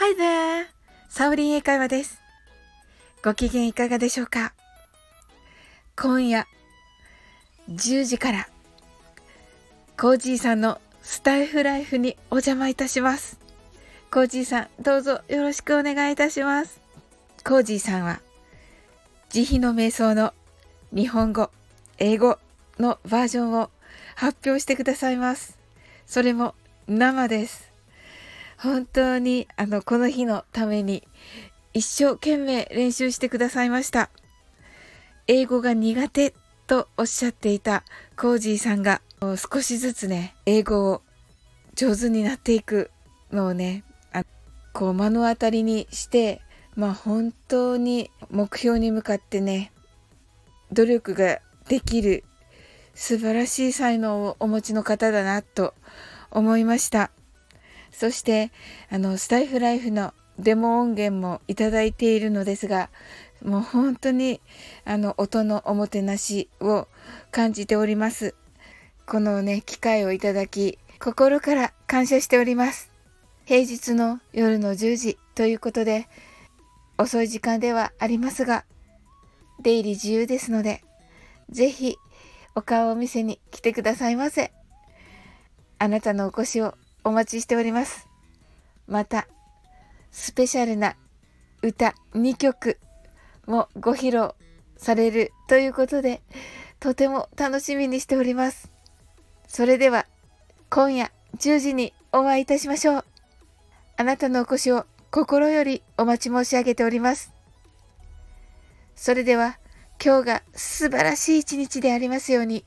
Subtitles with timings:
[0.00, 0.66] Hi there!
[1.08, 2.20] サオリン英会話です。
[3.24, 4.52] ご機嫌いかがでしょうか？
[5.96, 6.46] 今夜
[7.68, 8.48] 10時から
[10.00, 13.40] コージーさんのスタイフライフにお邪魔いたします。
[14.12, 16.80] コージーさんどうぞよろしくお願いいたします。
[17.44, 18.20] コージーさんは
[19.30, 20.32] 慈悲の瞑想の
[20.92, 21.50] 日本語、
[21.98, 22.38] 英語
[22.78, 23.68] のバージョンを
[24.14, 25.58] 発表してくださいます。
[26.06, 26.54] それも
[26.86, 27.66] 生です。
[28.58, 31.06] 本当にあのこの日のために
[31.74, 34.10] 一生懸命練習してくださいました。
[35.28, 36.34] 英語が苦手
[36.66, 37.84] とおっしゃっていた
[38.16, 39.00] コージーさんが
[39.36, 41.02] 少しずつね、英語を
[41.74, 42.90] 上手になっていく
[43.30, 44.24] のをね、あ
[44.72, 46.40] こう目の当たりにして、
[46.74, 49.70] まあ本当に目標に向かってね、
[50.72, 52.24] 努力ができる
[52.94, 55.74] 素晴らしい才能をお持ちの方だなと
[56.30, 57.12] 思いました。
[57.92, 58.50] そして、
[58.90, 62.90] あの、スタイフライフのデモ音源もいただいているのですが、
[63.44, 64.40] もう本当に、
[64.84, 66.88] あの、音のおもてなしを
[67.30, 68.34] 感じております。
[69.06, 72.90] このね、機会をいただき、心から感謝しております。
[73.46, 76.08] 平日の夜の10時ということで、
[76.98, 78.64] 遅い時間ではありますが、
[79.60, 80.84] 出入り自由ですので、
[81.50, 81.96] ぜひ
[82.54, 84.52] お顔を見せに来てくださいませ。
[85.78, 86.74] あなたのお越しを
[87.08, 88.06] お待ちしております。
[88.86, 89.26] また、
[90.10, 90.94] スペシャルな
[91.62, 92.78] 歌2曲
[93.46, 94.34] もご披露
[94.76, 96.20] されるということで、
[96.80, 98.70] とても楽しみにしております。
[99.46, 100.06] それでは、
[100.68, 103.04] 今夜10時にお会いいたしましょう。
[103.96, 107.32] あなたのお越しを心よりお待ち申し上げております。
[108.94, 109.58] それでは、
[110.04, 112.66] 今日が素晴らしい一日でありますように。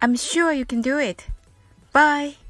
[0.00, 1.22] I'm sure you can do it.
[1.92, 2.43] Bye.